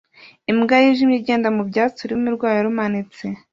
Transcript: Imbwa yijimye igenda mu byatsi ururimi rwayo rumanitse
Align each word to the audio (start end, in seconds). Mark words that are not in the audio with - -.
Imbwa 0.51 0.75
yijimye 0.83 1.15
igenda 1.19 1.47
mu 1.55 1.61
byatsi 1.69 1.99
ururimi 2.01 2.29
rwayo 2.35 2.59
rumanitse 2.67 3.25